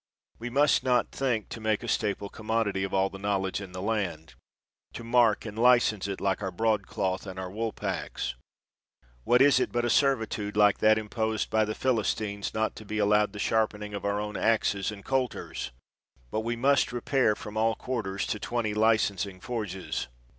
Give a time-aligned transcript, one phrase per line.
[0.39, 3.83] We must not think to make a staple commodity of all the knowledge in the
[3.83, 4.33] land,
[4.93, 8.33] to mark and li cense it like our broadcloth and our woolpacks.
[9.25, 12.75] What is it but a servitude like that imposed by 100 MILTON the Philistines, not
[12.77, 15.69] to be allowed the sharpening of our own axes and colters,
[16.31, 20.07] but we must re pair from all quarters to twenty licensing forges